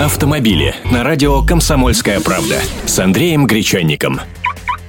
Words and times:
Автомобили 0.00 0.74
на 0.90 1.04
радио 1.04 1.42
«Комсомольская 1.42 2.20
правда» 2.20 2.56
с 2.86 2.98
Андреем 2.98 3.46
Гречанником. 3.46 4.18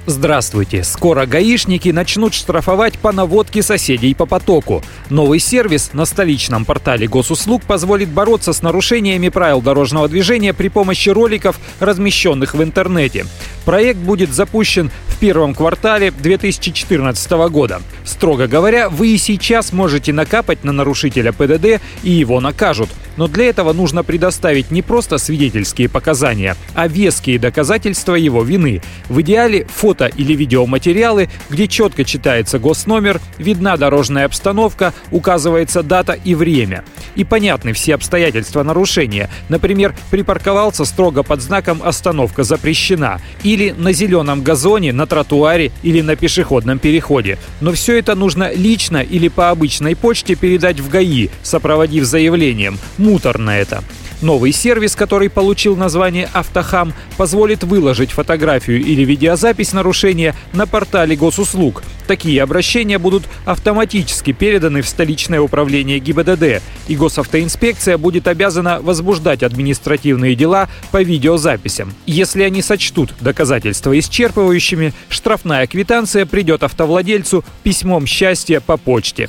Здравствуйте! 0.06 0.84
Скоро 0.84 1.26
гаишники 1.26 1.90
начнут 1.90 2.32
штрафовать 2.32 2.98
по 2.98 3.12
наводке 3.12 3.62
соседей 3.62 4.14
по 4.14 4.24
потоку. 4.24 4.82
Новый 5.10 5.38
сервис 5.38 5.90
на 5.92 6.06
столичном 6.06 6.64
портале 6.64 7.08
госуслуг 7.08 7.62
позволит 7.62 8.08
бороться 8.08 8.54
с 8.54 8.62
нарушениями 8.62 9.28
правил 9.28 9.60
дорожного 9.60 10.08
движения 10.08 10.54
при 10.54 10.68
помощи 10.68 11.10
роликов, 11.10 11.60
размещенных 11.78 12.54
в 12.54 12.62
интернете. 12.62 13.26
Проект 13.66 13.98
будет 14.00 14.32
запущен 14.32 14.90
первом 15.22 15.54
квартале 15.54 16.10
2014 16.10 17.30
года. 17.48 17.80
Строго 18.04 18.48
говоря, 18.48 18.88
вы 18.88 19.10
и 19.10 19.18
сейчас 19.18 19.72
можете 19.72 20.12
накапать 20.12 20.64
на 20.64 20.72
нарушителя 20.72 21.30
ПДД 21.30 21.80
и 22.02 22.10
его 22.10 22.40
накажут. 22.40 22.88
Но 23.16 23.28
для 23.28 23.44
этого 23.44 23.72
нужно 23.72 24.02
предоставить 24.02 24.72
не 24.72 24.82
просто 24.82 25.18
свидетельские 25.18 25.88
показания, 25.88 26.56
а 26.74 26.88
веские 26.88 27.38
доказательства 27.38 28.16
его 28.16 28.42
вины. 28.42 28.82
В 29.08 29.20
идеале 29.20 29.64
фото 29.66 30.06
или 30.06 30.32
видеоматериалы, 30.32 31.30
где 31.48 31.68
четко 31.68 32.04
читается 32.04 32.58
госномер, 32.58 33.20
видна 33.38 33.76
дорожная 33.76 34.24
обстановка, 34.24 34.92
указывается 35.12 35.84
дата 35.84 36.14
и 36.14 36.34
время. 36.34 36.82
И 37.16 37.24
понятны 37.24 37.72
все 37.72 37.94
обстоятельства 37.94 38.62
нарушения. 38.62 39.28
Например, 39.48 39.94
припарковался 40.10 40.84
строго 40.84 41.22
под 41.22 41.42
знаком 41.42 41.82
«Остановка 41.82 42.42
запрещена» 42.44 43.20
или 43.42 43.70
на 43.70 43.92
зеленом 43.92 44.42
газоне, 44.42 44.92
на 44.92 45.06
тротуаре 45.06 45.72
или 45.82 46.00
на 46.00 46.16
пешеходном 46.16 46.78
переходе. 46.78 47.38
Но 47.60 47.72
все 47.72 47.98
это 47.98 48.14
нужно 48.14 48.52
лично 48.52 48.98
или 48.98 49.28
по 49.28 49.50
обычной 49.50 49.96
почте 49.96 50.34
передать 50.34 50.80
в 50.80 50.88
ГАИ, 50.88 51.28
сопроводив 51.42 52.04
заявлением. 52.04 52.78
Муторно 52.98 53.50
это. 53.50 53.82
Новый 54.22 54.52
сервис, 54.52 54.94
который 54.94 55.28
получил 55.28 55.76
название 55.76 56.30
«Автохам», 56.32 56.94
позволит 57.16 57.64
выложить 57.64 58.12
фотографию 58.12 58.80
или 58.80 59.02
видеозапись 59.02 59.72
нарушения 59.72 60.36
на 60.52 60.66
портале 60.66 61.16
госуслуг. 61.16 61.82
Такие 62.06 62.40
обращения 62.40 62.98
будут 62.98 63.24
автоматически 63.44 64.32
переданы 64.32 64.82
в 64.82 64.88
столичное 64.88 65.40
управление 65.40 65.98
ГИБДД, 65.98 66.62
и 66.86 66.96
госавтоинспекция 66.96 67.98
будет 67.98 68.28
обязана 68.28 68.78
возбуждать 68.80 69.42
административные 69.42 70.36
дела 70.36 70.68
по 70.92 71.02
видеозаписям. 71.02 71.92
Если 72.06 72.44
они 72.44 72.62
сочтут 72.62 73.14
доказательства 73.20 73.98
исчерпывающими, 73.98 74.92
штрафная 75.08 75.66
квитанция 75.66 76.26
придет 76.26 76.62
автовладельцу 76.62 77.44
письмом 77.64 78.06
счастья 78.06 78.60
по 78.60 78.76
почте. 78.76 79.28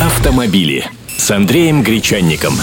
Автомобили 0.00 0.90
с 1.22 1.30
Андреем 1.30 1.84
Гречанником. 1.84 2.54